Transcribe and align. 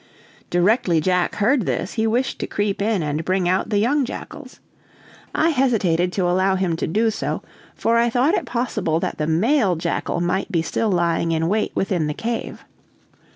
Directly 0.49 0.99
Jack 0.99 1.35
heard 1.35 1.67
this, 1.67 1.93
he 1.93 2.07
wished 2.07 2.39
to 2.39 2.47
creep 2.47 2.81
in 2.81 3.03
and 3.03 3.23
bring 3.23 3.47
out 3.47 3.69
the 3.69 3.77
young 3.77 4.03
jackals. 4.03 4.59
I 5.35 5.49
hesitated 5.49 6.11
to 6.13 6.25
allow 6.27 6.55
him 6.55 6.75
to 6.77 6.87
do 6.87 7.11
so, 7.11 7.43
for 7.75 7.97
I 7.97 8.09
thought 8.09 8.33
it 8.33 8.45
possible 8.47 8.99
that 8.99 9.19
the 9.19 9.27
male 9.27 9.75
jackal 9.75 10.19
might 10.19 10.51
be 10.51 10.63
still 10.63 10.89
lying 10.89 11.31
in 11.33 11.47
wait 11.47 11.71
within 11.75 12.07
the 12.07 12.15
cave. 12.15 12.65